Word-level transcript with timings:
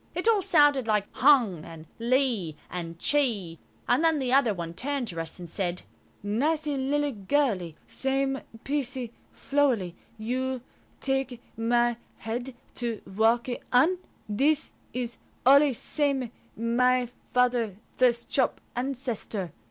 It 0.15 0.27
all 0.27 0.41
sounded 0.41 0.87
like 0.87 1.05
"hung" 1.11 1.63
and 1.63 1.85
"li" 1.99 2.55
and 2.71 2.97
"chi," 2.97 3.59
and 3.87 4.03
then 4.03 4.17
the 4.17 4.33
other 4.33 4.55
turned 4.73 5.07
to 5.09 5.21
us 5.21 5.37
and 5.37 5.47
said– 5.47 5.83
"Nicee 6.23 6.75
lilly 6.75 7.11
girlee, 7.11 7.75
same 7.85 8.41
piecee 8.63 9.11
flowelee, 9.31 9.93
you 10.17 10.61
takee 11.01 11.39
my 11.55 11.97
head 12.17 12.55
to 12.73 13.03
walkee 13.05 13.59
on. 13.71 13.99
This 14.27 14.73
is 14.91 15.19
alle 15.45 15.71
samee 15.71 16.31
my 16.57 17.07
father 17.31 17.75
first 17.93 18.27
chop 18.27 18.59
ancestor. 18.75 19.51